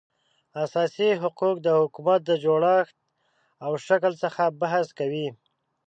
[0.63, 2.95] اساسي حقوق د حکومت د جوړښت
[3.65, 5.27] او شکل څخه بحث کوي